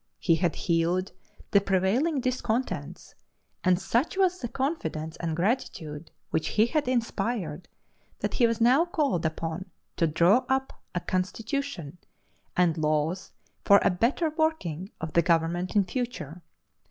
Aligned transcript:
He 0.17 0.33
had 0.37 0.55
healed 0.55 1.11
the 1.51 1.61
prevailing 1.61 2.21
discontents; 2.21 3.13
and 3.63 3.79
such 3.79 4.17
was 4.17 4.39
the 4.39 4.47
confidence 4.47 5.15
and 5.17 5.35
gratitude 5.35 6.09
which 6.31 6.47
he 6.47 6.65
had 6.65 6.87
inspired, 6.87 7.67
that 8.21 8.33
he 8.33 8.47
was 8.47 8.59
now 8.59 8.83
called 8.83 9.27
upon 9.27 9.69
to 9.97 10.07
draw 10.07 10.43
up 10.49 10.73
a 10.95 11.01
constitution 11.01 11.99
and 12.57 12.79
laws 12.79 13.31
for 13.63 13.79
the 13.83 13.91
better 13.91 14.31
working 14.31 14.89
of 14.99 15.13
the 15.13 15.21
government 15.21 15.75
in 15.75 15.83
future. 15.83 16.41